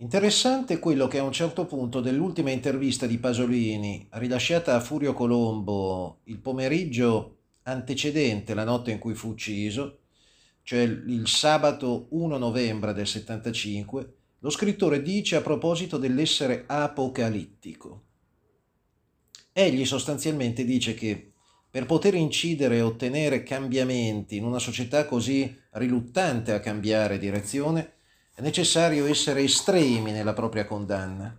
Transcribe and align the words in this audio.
Interessante 0.00 0.78
quello 0.78 1.08
che 1.08 1.18
a 1.18 1.22
un 1.22 1.32
certo 1.32 1.66
punto 1.66 2.00
dell'ultima 2.00 2.50
intervista 2.50 3.04
di 3.04 3.18
Pasolini, 3.18 4.06
rilasciata 4.12 4.74
a 4.74 4.80
Furio 4.80 5.12
Colombo 5.12 6.20
il 6.24 6.38
pomeriggio 6.38 7.36
antecedente 7.64 8.54
la 8.54 8.64
notte 8.64 8.92
in 8.92 8.98
cui 8.98 9.12
fu 9.12 9.28
ucciso, 9.28 9.98
cioè 10.62 10.80
il 10.80 11.28
sabato 11.28 12.06
1 12.12 12.38
novembre 12.38 12.94
del 12.94 13.06
75, 13.06 14.14
lo 14.38 14.48
scrittore 14.48 15.02
dice 15.02 15.36
a 15.36 15.42
proposito 15.42 15.98
dell'essere 15.98 16.64
apocalittico. 16.66 18.04
Egli 19.52 19.84
sostanzialmente 19.84 20.64
dice 20.64 20.94
che 20.94 21.32
per 21.70 21.84
poter 21.84 22.14
incidere 22.14 22.76
e 22.78 22.80
ottenere 22.80 23.42
cambiamenti 23.42 24.36
in 24.36 24.44
una 24.44 24.60
società 24.60 25.04
così 25.04 25.54
riluttante 25.72 26.52
a 26.52 26.60
cambiare 26.60 27.18
direzione, 27.18 27.98
è 28.34 28.40
necessario 28.42 29.06
essere 29.06 29.42
estremi 29.42 30.12
nella 30.12 30.32
propria 30.32 30.64
condanna. 30.64 31.38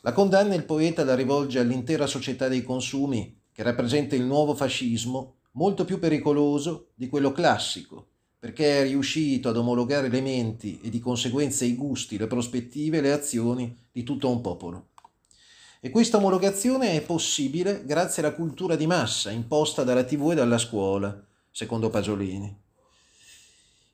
La 0.00 0.12
condanna 0.12 0.54
il 0.54 0.64
poeta 0.64 1.04
la 1.04 1.14
rivolge 1.14 1.60
all'intera 1.60 2.06
società 2.06 2.48
dei 2.48 2.64
consumi, 2.64 3.40
che 3.52 3.62
rappresenta 3.62 4.16
il 4.16 4.24
nuovo 4.24 4.54
fascismo, 4.54 5.36
molto 5.52 5.84
più 5.84 5.98
pericoloso 5.98 6.88
di 6.94 7.08
quello 7.08 7.30
classico, 7.30 8.08
perché 8.38 8.80
è 8.80 8.82
riuscito 8.82 9.48
ad 9.48 9.56
omologare 9.56 10.08
le 10.08 10.20
menti 10.20 10.80
e 10.82 10.90
di 10.90 10.98
conseguenza 10.98 11.64
i 11.64 11.76
gusti, 11.76 12.18
le 12.18 12.26
prospettive 12.26 12.98
e 12.98 13.00
le 13.00 13.12
azioni 13.12 13.76
di 13.92 14.02
tutto 14.02 14.28
un 14.28 14.40
popolo. 14.40 14.88
E 15.78 15.90
questa 15.90 16.16
omologazione 16.16 16.94
è 16.94 17.02
possibile 17.02 17.84
grazie 17.84 18.22
alla 18.22 18.34
cultura 18.34 18.74
di 18.74 18.86
massa 18.86 19.30
imposta 19.30 19.84
dalla 19.84 20.04
TV 20.04 20.30
e 20.32 20.34
dalla 20.34 20.58
scuola, 20.58 21.24
secondo 21.50 21.90
Pasolini 21.90 22.61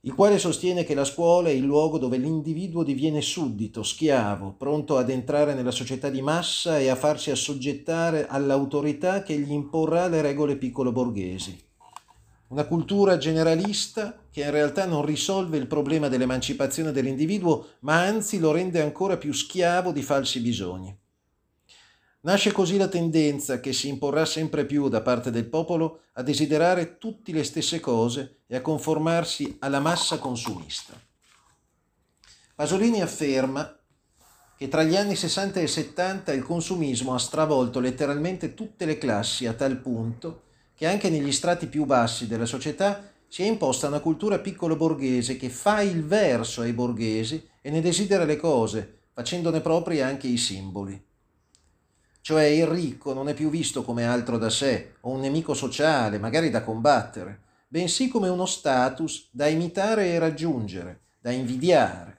il 0.03 0.15
quale 0.15 0.39
sostiene 0.39 0.85
che 0.85 0.95
la 0.95 1.05
scuola 1.05 1.49
è 1.49 1.53
il 1.53 1.65
luogo 1.65 1.99
dove 1.99 2.19
l'individuo 2.19 2.85
diviene 2.85 3.21
suddito, 3.21 3.83
schiavo, 3.83 4.55
pronto 4.57 4.97
ad 4.97 5.11
entrare 5.11 5.55
nella 5.55 5.73
società 5.73 6.09
di 6.09 6.23
massa 6.23 6.79
e 6.79 6.89
a 6.89 6.95
farsi 6.95 7.33
assoggettare 7.33 8.29
all'autorità 8.29 9.25
che 9.25 9.37
gli 9.37 9.51
imporrà 9.51 10.07
le 10.07 10.23
regole 10.23 10.57
piccolo 10.57 10.93
borghesi. 10.93 11.61
Una 12.49 12.65
cultura 12.65 13.19
generalista 13.19 14.17
che 14.31 14.43
in 14.43 14.53
realtà 14.53 14.87
non 14.87 15.05
risolve 15.05 15.59
il 15.59 15.67
problema 15.67 16.07
dell'emancipazione 16.07 16.93
dell'individuo, 16.93 17.67
ma 17.81 18.01
anzi 18.01 18.39
lo 18.39 18.53
rende 18.53 18.81
ancora 18.81 19.17
più 19.17 19.33
schiavo 19.33 19.91
di 19.91 20.03
falsi 20.03 20.41
bisogni. 20.41 20.97
Nasce 22.29 22.53
così 22.53 22.77
la 22.77 22.89
tendenza 22.89 23.59
che 23.59 23.73
si 23.73 23.89
imporrà 23.89 24.27
sempre 24.27 24.67
più 24.67 24.91
da 24.91 25.01
parte 25.01 25.31
del 25.31 25.47
popolo 25.47 26.03
a 26.13 26.23
desiderare 26.23 26.99
tutte 26.99 27.33
le 27.33 27.43
stesse 27.43 27.81
cose 27.81 28.41
e 28.47 28.55
a 28.55 28.61
conformarsi 28.61 29.57
alla 29.61 29.81
massa 29.81 30.19
consumista. 30.19 30.93
Pasolini 32.55 33.01
afferma 33.01 33.75
che 34.59 34.69
tra 34.69 34.83
gli 34.83 34.95
anni 34.95 35.17
60 35.17 35.59
e 35.59 35.67
70 35.67 36.33
il 36.35 36.43
consumismo 36.43 37.15
ha 37.15 37.19
stravolto 37.19 37.81
letteralmente 37.81 38.53
tutte 38.53 38.85
le 38.85 38.99
classi 38.99 39.47
a 39.47 39.55
tal 39.55 39.79
punto 39.79 40.43
che 40.75 40.87
anche 40.87 41.09
negli 41.09 41.33
strati 41.33 41.67
più 41.67 41.87
bassi 41.87 42.27
della 42.27 42.45
società 42.45 43.11
si 43.27 43.43
è 43.43 43.47
imposta 43.47 43.87
una 43.87 44.01
cultura 44.01 44.39
piccolo 44.39 44.77
borghese 44.77 45.39
che 45.39 45.49
fa 45.49 45.81
il 45.81 46.05
verso 46.05 46.61
ai 46.61 46.75
borghesi 46.75 47.43
e 47.63 47.71
ne 47.71 47.81
desidera 47.81 48.27
le 48.27 48.37
cose, 48.37 48.99
facendone 49.15 49.63
propri 49.63 50.03
anche 50.03 50.27
i 50.27 50.37
simboli 50.37 51.07
cioè 52.29 52.45
il 52.45 52.67
ricco 52.67 53.15
non 53.15 53.31
è 53.31 53.33
più 53.33 53.49
visto 53.49 53.83
come 53.83 54.05
altro 54.05 54.37
da 54.37 54.51
sé 54.51 54.97
o 55.01 55.13
un 55.13 55.21
nemico 55.21 55.55
sociale, 55.55 56.19
magari 56.19 56.51
da 56.51 56.63
combattere, 56.63 57.41
bensì 57.69 58.09
come 58.09 58.29
uno 58.29 58.45
status 58.45 59.29
da 59.31 59.47
imitare 59.47 60.09
e 60.09 60.19
raggiungere, 60.19 61.01
da 61.23 61.31
invidiare. 61.31 62.19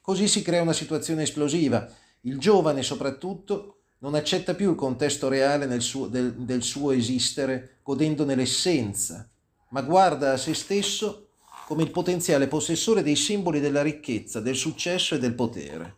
Così 0.00 0.28
si 0.28 0.42
crea 0.42 0.62
una 0.62 0.72
situazione 0.72 1.24
esplosiva. 1.24 1.88
Il 2.20 2.38
giovane 2.38 2.84
soprattutto 2.84 3.80
non 3.98 4.14
accetta 4.14 4.54
più 4.54 4.70
il 4.70 4.76
contesto 4.76 5.26
reale 5.26 5.80
suo, 5.80 6.06
del, 6.06 6.32
del 6.34 6.62
suo 6.62 6.92
esistere, 6.92 7.78
godendone 7.82 8.36
l'essenza, 8.36 9.28
ma 9.70 9.82
guarda 9.82 10.34
a 10.34 10.36
se 10.36 10.54
stesso 10.54 11.30
come 11.66 11.82
il 11.82 11.90
potenziale 11.90 12.46
possessore 12.46 13.02
dei 13.02 13.16
simboli 13.16 13.58
della 13.58 13.82
ricchezza, 13.82 14.38
del 14.38 14.54
successo 14.54 15.16
e 15.16 15.18
del 15.18 15.34
potere. 15.34 15.96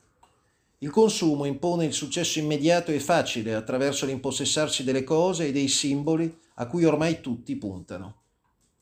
Il 0.83 0.91
consumo 0.91 1.45
impone 1.45 1.85
il 1.85 1.93
successo 1.93 2.41
immediato 2.41 2.91
e 2.91 2.99
facile 2.99 3.55
attraverso 3.55 4.05
l'impossessarsi 4.05 4.83
delle 4.83 5.05
cose 5.05 5.47
e 5.47 5.53
dei 5.53 5.69
simboli 5.69 6.37
a 6.55 6.67
cui 6.67 6.85
ormai 6.85 7.21
tutti 7.21 7.55
puntano. 7.55 8.23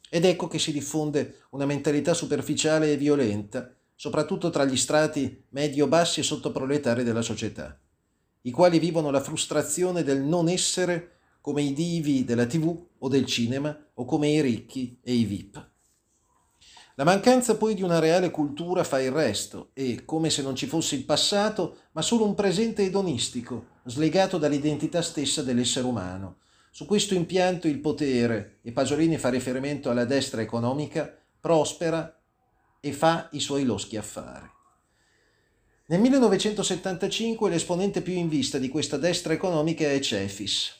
Ed 0.08 0.24
ecco 0.24 0.48
che 0.48 0.58
si 0.58 0.72
diffonde 0.72 1.42
una 1.50 1.66
mentalità 1.66 2.14
superficiale 2.14 2.90
e 2.90 2.96
violenta, 2.96 3.70
soprattutto 3.94 4.48
tra 4.48 4.64
gli 4.64 4.78
strati 4.78 5.44
medio-bassi 5.50 6.20
e 6.20 6.22
sottoproletari 6.22 7.04
della 7.04 7.20
società, 7.20 7.78
i 8.42 8.50
quali 8.50 8.78
vivono 8.78 9.10
la 9.10 9.20
frustrazione 9.20 10.02
del 10.02 10.22
non 10.22 10.48
essere 10.48 11.18
come 11.42 11.60
i 11.60 11.74
divi 11.74 12.24
della 12.24 12.46
tv 12.46 12.82
o 12.96 13.08
del 13.08 13.26
cinema 13.26 13.78
o 13.92 14.06
come 14.06 14.30
i 14.30 14.40
ricchi 14.40 14.98
e 15.02 15.12
i 15.12 15.24
VIP. 15.26 15.69
La 17.00 17.06
mancanza 17.06 17.56
poi 17.56 17.74
di 17.74 17.82
una 17.82 17.98
reale 17.98 18.30
cultura 18.30 18.84
fa 18.84 19.00
il 19.00 19.10
resto 19.10 19.70
e, 19.72 20.04
come 20.04 20.28
se 20.28 20.42
non 20.42 20.54
ci 20.54 20.66
fosse 20.66 20.96
il 20.96 21.06
passato, 21.06 21.78
ma 21.92 22.02
solo 22.02 22.26
un 22.26 22.34
presente 22.34 22.82
edonistico, 22.82 23.68
slegato 23.84 24.36
dall'identità 24.36 25.00
stessa 25.00 25.42
dell'essere 25.42 25.86
umano. 25.86 26.40
Su 26.70 26.84
questo 26.84 27.14
impianto 27.14 27.68
il 27.68 27.78
potere, 27.78 28.58
e 28.60 28.72
Pasolini 28.72 29.16
fa 29.16 29.30
riferimento 29.30 29.88
alla 29.88 30.04
destra 30.04 30.42
economica, 30.42 31.10
prospera 31.40 32.20
e 32.80 32.92
fa 32.92 33.30
i 33.32 33.40
suoi 33.40 33.64
loschi 33.64 33.96
affari. 33.96 34.50
Nel 35.86 36.00
1975 36.00 37.48
l'esponente 37.48 38.02
più 38.02 38.12
in 38.12 38.28
vista 38.28 38.58
di 38.58 38.68
questa 38.68 38.98
destra 38.98 39.32
economica 39.32 39.90
è 39.90 39.98
Cefis, 40.00 40.79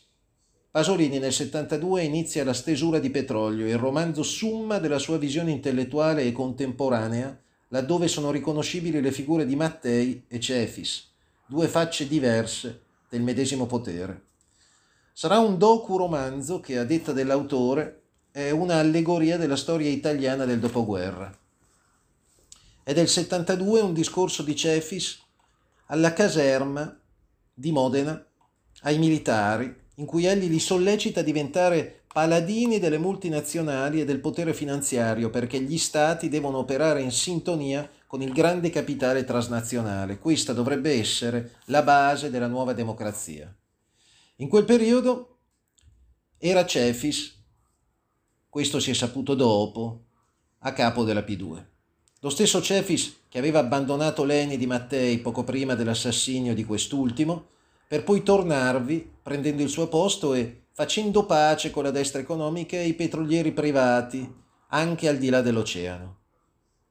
Pasolini 0.72 1.19
nel 1.19 1.32
72 1.32 2.04
inizia 2.04 2.44
La 2.44 2.53
stesura 2.53 3.00
di 3.00 3.10
petrolio, 3.10 3.66
il 3.66 3.76
romanzo 3.76 4.22
summa 4.22 4.78
della 4.78 5.00
sua 5.00 5.19
visione 5.19 5.50
intellettuale 5.50 6.22
e 6.22 6.31
contemporanea, 6.31 7.36
laddove 7.70 8.06
sono 8.06 8.31
riconoscibili 8.31 9.00
le 9.00 9.10
figure 9.10 9.44
di 9.47 9.56
Mattei 9.56 10.26
e 10.28 10.38
Cefis, 10.38 11.10
due 11.44 11.66
facce 11.66 12.06
diverse 12.06 12.82
del 13.09 13.20
medesimo 13.20 13.66
potere. 13.66 14.26
Sarà 15.12 15.41
un 15.41 15.59
docu-romanzo 15.59 16.60
che, 16.60 16.78
a 16.78 16.84
detta 16.84 17.10
dell'autore, 17.10 18.03
è 18.30 18.50
una 18.50 18.76
allegoria 18.76 19.36
della 19.36 19.56
storia 19.56 19.91
italiana 19.91 20.44
del 20.44 20.60
dopoguerra. 20.60 21.36
È 22.84 22.94
del 22.94 23.09
72 23.09 23.80
un 23.80 23.92
discorso 23.92 24.44
di 24.44 24.54
Cefis 24.54 25.20
alla 25.86 26.12
caserma 26.12 26.97
di 27.53 27.72
Modena, 27.72 28.25
ai 28.82 28.98
militari, 28.98 29.78
in 30.00 30.06
cui 30.06 30.24
egli 30.24 30.48
li 30.48 30.58
sollecita 30.58 31.20
a 31.20 31.22
diventare 31.22 32.04
paladini 32.10 32.78
delle 32.78 32.98
multinazionali 32.98 34.00
e 34.00 34.04
del 34.06 34.18
potere 34.18 34.54
finanziario 34.54 35.28
perché 35.28 35.60
gli 35.60 35.78
stati 35.78 36.28
devono 36.28 36.58
operare 36.58 37.02
in 37.02 37.12
sintonia 37.12 37.88
con 38.06 38.22
il 38.22 38.32
grande 38.32 38.70
capitale 38.70 39.24
transnazionale. 39.24 40.18
Questa 40.18 40.54
dovrebbe 40.54 40.98
essere 40.98 41.58
la 41.66 41.82
base 41.82 42.30
della 42.30 42.48
nuova 42.48 42.72
democrazia. 42.72 43.54
In 44.36 44.48
quel 44.48 44.64
periodo 44.64 45.36
era 46.38 46.64
Cefis, 46.64 47.38
questo 48.48 48.80
si 48.80 48.90
è 48.90 48.94
saputo 48.94 49.34
dopo, 49.34 50.06
a 50.60 50.72
capo 50.72 51.04
della 51.04 51.20
P2. 51.20 51.64
Lo 52.20 52.30
stesso 52.30 52.62
Cefis 52.62 53.18
che 53.28 53.38
aveva 53.38 53.60
abbandonato 53.60 54.24
Leni 54.24 54.56
di 54.56 54.66
Mattei 54.66 55.18
poco 55.18 55.44
prima 55.44 55.74
dell'assassinio 55.74 56.54
di 56.54 56.64
quest'ultimo, 56.64 57.48
per 57.90 58.04
poi 58.04 58.22
tornarvi 58.22 59.14
prendendo 59.20 59.62
il 59.62 59.68
suo 59.68 59.88
posto 59.88 60.32
e 60.32 60.66
facendo 60.70 61.26
pace 61.26 61.72
con 61.72 61.82
la 61.82 61.90
destra 61.90 62.20
economica 62.20 62.76
e 62.76 62.86
i 62.86 62.94
petrolieri 62.94 63.50
privati, 63.50 64.32
anche 64.68 65.08
al 65.08 65.18
di 65.18 65.28
là 65.28 65.40
dell'oceano. 65.40 66.18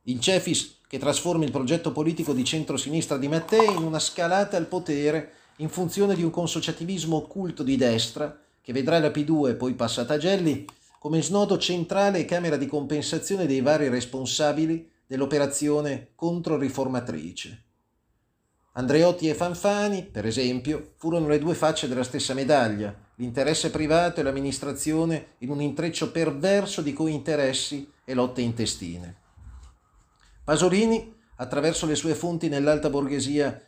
Il 0.03 0.19
Cefis 0.19 0.79
che 0.89 0.99
trasforma 0.99 1.45
il 1.45 1.51
progetto 1.51 1.94
politico 1.94 2.33
di 2.33 2.44
centrosinistra 2.44 3.15
di 3.15 3.29
Mattei 3.29 3.74
in 3.74 3.83
una 3.83 3.97
scalata 3.97 4.57
al 4.57 4.68
potere 4.68 5.31
in 5.59 5.69
funzione 5.69 6.15
di 6.15 6.24
un 6.24 6.31
consociativismo 6.31 7.15
occulto 7.15 7.63
di 7.63 7.77
destra 7.77 8.38
che 8.59 8.74
vedrà 8.74 9.00
la 9.00 9.07
P2 9.07 9.56
poi 9.56 9.75
passata 9.75 10.15
a 10.15 10.18
Gelli 10.18 10.65
come 11.00 11.21
snodo 11.21 11.57
centrale 11.57 12.19
e 12.19 12.25
camera 12.25 12.57
di 12.57 12.65
compensazione 12.65 13.45
dei 13.45 13.62
vari 13.62 13.88
responsabili 13.88 14.85
dell'operazione 15.07 16.09
controriformatrice. 16.15 17.68
Andreotti 18.74 19.27
e 19.27 19.33
Fanfani, 19.33 20.04
per 20.04 20.27
esempio, 20.27 20.92
furono 20.98 21.27
le 21.27 21.39
due 21.39 21.56
facce 21.56 21.88
della 21.88 22.04
stessa 22.04 22.36
medaglia, 22.36 22.95
l'interesse 23.16 23.71
privato 23.71 24.19
e 24.19 24.24
l'amministrazione 24.24 25.36
in 25.39 25.50
un 25.50 25.62
intreccio 25.62 26.12
perverso 26.12 26.81
di 26.81 26.94
cointeressi 26.94 27.92
e 28.06 28.13
lotte 28.13 28.42
intestine. 28.42 29.16
Pasolini, 30.44 31.13
attraverso 31.38 31.86
le 31.88 31.95
sue 31.95 32.13
fonti 32.13 32.48
nell'alta 32.48 32.89
borghesia, 32.89 33.60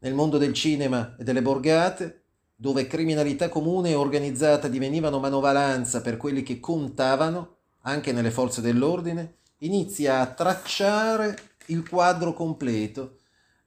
nel 0.00 0.14
mondo 0.14 0.36
del 0.36 0.52
cinema 0.52 1.14
e 1.18 1.22
delle 1.22 1.42
borgate, 1.42 2.22
dove 2.56 2.86
criminalità 2.86 3.48
comune 3.48 3.90
e 3.90 3.94
organizzata 3.94 4.68
divenivano 4.68 5.20
manovalanza 5.20 6.00
per 6.00 6.16
quelli 6.16 6.42
che 6.42 6.58
contavano, 6.58 7.56
anche 7.82 8.12
nelle 8.12 8.30
forze 8.30 8.60
dell'ordine, 8.60 9.36
inizia 9.58 10.20
a 10.20 10.26
tracciare 10.26 11.38
il 11.66 11.88
quadro 11.88 12.34
completo 12.34 13.19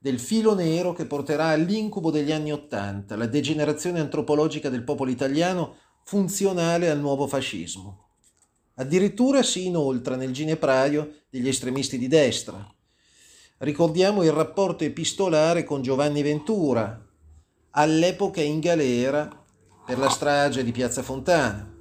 del 0.03 0.19
filo 0.19 0.53
nero 0.53 0.91
che 0.91 1.05
porterà 1.05 1.45
all'incubo 1.45 2.11
degli 2.11 2.33
anni 2.33 2.51
Ottanta, 2.51 3.15
la 3.15 3.25
degenerazione 3.25 4.01
antropologica 4.01 4.67
del 4.67 4.83
popolo 4.83 5.09
italiano 5.09 5.75
funzionale 6.03 6.89
al 6.89 6.99
nuovo 6.99 7.25
fascismo. 7.25 8.09
Addirittura 8.73 9.41
si 9.43 9.65
inoltra 9.65 10.17
nel 10.17 10.33
ginepraio 10.33 11.21
degli 11.29 11.47
estremisti 11.47 11.97
di 11.97 12.09
destra. 12.09 12.69
Ricordiamo 13.59 14.23
il 14.23 14.33
rapporto 14.33 14.83
epistolare 14.83 15.63
con 15.63 15.81
Giovanni 15.81 16.21
Ventura, 16.21 17.01
all'epoca 17.69 18.41
in 18.41 18.59
galera 18.59 19.29
per 19.85 19.99
la 19.99 20.09
strage 20.09 20.65
di 20.65 20.73
Piazza 20.73 21.01
Fontana. 21.01 21.73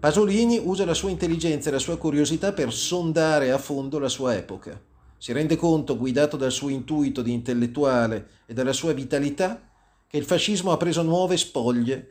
Pasolini 0.00 0.58
usa 0.64 0.86
la 0.86 0.94
sua 0.94 1.10
intelligenza 1.10 1.68
e 1.68 1.72
la 1.72 1.78
sua 1.78 1.98
curiosità 1.98 2.54
per 2.54 2.72
sondare 2.72 3.50
a 3.50 3.58
fondo 3.58 3.98
la 3.98 4.08
sua 4.08 4.34
epoca. 4.34 4.87
Si 5.18 5.32
rende 5.32 5.56
conto, 5.56 5.96
guidato 5.96 6.36
dal 6.36 6.52
suo 6.52 6.68
intuito 6.68 7.22
di 7.22 7.32
intellettuale 7.32 8.28
e 8.46 8.54
dalla 8.54 8.72
sua 8.72 8.92
vitalità, 8.92 9.60
che 10.06 10.16
il 10.16 10.24
fascismo 10.24 10.72
ha 10.72 10.76
preso 10.76 11.02
nuove 11.02 11.36
spoglie, 11.36 12.08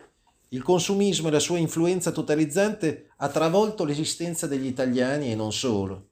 il 0.49 0.61
consumismo 0.61 1.27
e 1.27 1.31
la 1.31 1.39
sua 1.39 1.57
influenza 1.57 2.11
totalizzante 2.11 3.09
ha 3.17 3.27
travolto 3.29 3.83
l'esistenza 3.83 4.47
degli 4.47 4.65
italiani 4.65 5.31
e 5.31 5.35
non 5.35 5.51
solo, 5.51 6.09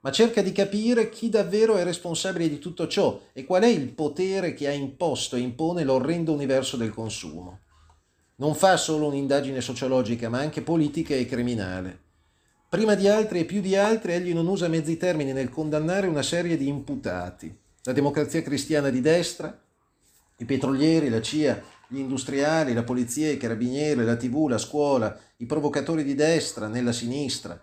ma 0.00 0.10
cerca 0.10 0.42
di 0.42 0.52
capire 0.52 1.08
chi 1.08 1.28
davvero 1.28 1.76
è 1.76 1.84
responsabile 1.84 2.48
di 2.48 2.58
tutto 2.58 2.86
ciò 2.88 3.20
e 3.32 3.44
qual 3.44 3.62
è 3.62 3.68
il 3.68 3.92
potere 3.92 4.52
che 4.52 4.66
ha 4.66 4.72
imposto 4.72 5.36
e 5.36 5.40
impone 5.40 5.84
l'orrendo 5.84 6.32
universo 6.32 6.76
del 6.76 6.90
consumo. 6.90 7.60
Non 8.36 8.54
fa 8.54 8.76
solo 8.76 9.06
un'indagine 9.06 9.60
sociologica, 9.60 10.28
ma 10.28 10.40
anche 10.40 10.62
politica 10.62 11.14
e 11.14 11.26
criminale. 11.26 12.08
Prima 12.70 12.94
di 12.94 13.08
altri 13.08 13.40
e 13.40 13.44
più 13.46 13.60
di 13.60 13.74
altri, 13.74 14.12
egli 14.12 14.32
non 14.32 14.46
usa 14.46 14.68
mezzi 14.68 14.96
termini 14.96 15.32
nel 15.32 15.48
condannare 15.48 16.06
una 16.06 16.22
serie 16.22 16.56
di 16.56 16.68
imputati. 16.68 17.52
La 17.82 17.90
democrazia 17.90 18.42
cristiana 18.42 18.90
di 18.90 19.00
destra, 19.00 19.60
i 20.36 20.44
petrolieri, 20.44 21.08
la 21.08 21.20
CIA, 21.20 21.60
gli 21.88 21.98
industriali, 21.98 22.72
la 22.72 22.84
polizia, 22.84 23.28
i 23.28 23.38
carabinieri, 23.38 24.04
la 24.04 24.14
tv, 24.14 24.46
la 24.46 24.56
scuola, 24.56 25.18
i 25.38 25.46
provocatori 25.46 26.04
di 26.04 26.14
destra, 26.14 26.68
nella 26.68 26.92
sinistra, 26.92 27.60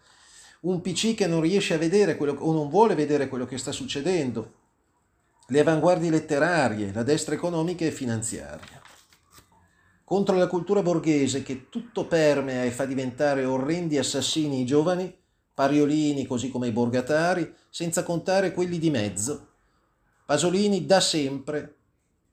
un 0.63 0.81
PC 0.81 1.15
che 1.15 1.25
non 1.25 1.39
riesce 1.39 1.75
a 1.75 1.77
vedere 1.77 2.18
quello, 2.18 2.33
o 2.33 2.51
non 2.51 2.68
vuole 2.68 2.94
vedere 2.94 3.30
quello 3.30 3.45
che 3.45 3.57
sta 3.57 3.71
succedendo, 3.71 4.56
le 5.48 5.60
avanguardie 5.62 6.10
letterarie, 6.10 6.92
la 6.92 7.03
destra 7.03 7.33
economica 7.33 7.86
e 7.86 7.92
finanziaria 7.92 8.81
contro 10.07 10.38
la 10.38 10.48
cultura 10.48 10.81
borghese 10.81 11.44
che 11.44 11.68
tutto 11.68 12.06
permea 12.06 12.63
e 12.63 12.71
fa 12.71 12.86
diventare 12.86 13.44
orrendi 13.44 13.98
assassini 13.98 14.62
i 14.62 14.65
giovani, 14.65 15.13
pariolini 15.54 16.25
così 16.25 16.50
come 16.50 16.68
i 16.68 16.71
borgatari, 16.71 17.54
senza 17.69 18.04
contare 18.04 18.54
quelli 18.54 18.80
di 18.80 18.89
mezzo. 18.89 19.48
Pasolini 20.25 20.86
da 20.86 21.01
sempre 21.01 21.75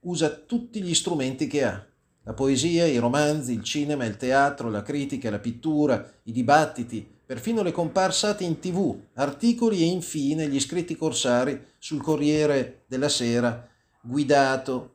usa 0.03 0.31
tutti 0.31 0.81
gli 0.85 0.95
strumenti 0.95 1.49
che 1.49 1.65
ha. 1.65 1.85
La 2.23 2.33
poesia, 2.33 2.87
i 2.87 2.99
romanzi, 2.99 3.55
il 3.55 3.65
cinema, 3.65 4.05
il 4.05 4.19
teatro, 4.19 4.71
la 4.71 4.83
critica, 4.83 5.29
la 5.29 5.41
pittura, 5.41 6.09
i 6.23 6.31
dibattiti, 6.31 7.05
perfino 7.27 7.65
le 7.65 7.73
comparsate 7.73 8.45
in 8.45 8.61
tv, 8.61 8.97
articoli 9.15 9.83
e 9.83 9.87
infine 9.87 10.47
gli 10.47 10.61
scritti 10.61 10.95
corsari 10.95 11.61
sul 11.79 12.01
Corriere 12.01 12.85
della 12.87 13.09
Sera, 13.09 13.69
guidato 14.01 14.94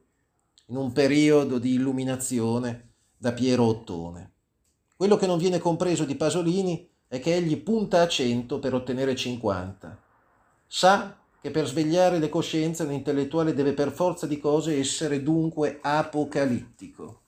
in 0.69 0.75
un 0.75 0.91
periodo 0.91 1.57
di 1.57 1.73
illuminazione 1.73 2.91
da 3.17 3.31
Piero 3.33 3.65
Ottone. 3.65 4.31
Quello 4.95 5.17
che 5.17 5.27
non 5.27 5.37
viene 5.37 5.59
compreso 5.59 6.05
di 6.05 6.15
Pasolini 6.15 6.87
è 7.07 7.19
che 7.19 7.35
egli 7.35 7.57
punta 7.57 8.01
a 8.01 8.07
100 8.07 8.59
per 8.59 8.73
ottenere 8.73 9.15
50. 9.15 9.97
Sa 10.67 11.17
che 11.41 11.51
per 11.51 11.67
svegliare 11.67 12.19
le 12.19 12.29
coscienze 12.29 12.83
un 12.83 12.91
intellettuale 12.91 13.53
deve 13.53 13.73
per 13.73 13.91
forza 13.91 14.27
di 14.27 14.39
cose 14.39 14.77
essere 14.77 15.23
dunque 15.23 15.79
apocalittico. 15.81 17.21